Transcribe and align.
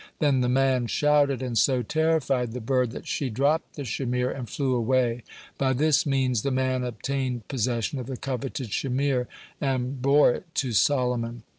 Then 0.17 0.41
the 0.41 0.49
man 0.49 0.87
shouted, 0.87 1.43
and 1.43 1.55
so 1.55 1.83
terrified 1.83 2.53
the 2.53 2.59
bird 2.59 2.89
that 2.89 3.07
she 3.07 3.29
dropped 3.29 3.75
the 3.75 3.83
shamir 3.83 4.31
and 4.31 4.49
flew 4.49 4.73
away. 4.73 5.21
By 5.59 5.73
this 5.73 6.07
means 6.07 6.41
the 6.41 6.49
man 6.49 6.83
obtained 6.83 7.47
possession 7.47 7.99
of 7.99 8.07
the 8.07 8.17
coveted 8.17 8.71
shamir, 8.71 9.27
and 9.61 10.01
bore 10.01 10.31
it 10.33 10.55
to 10.55 10.71
Solomon. 10.71 11.43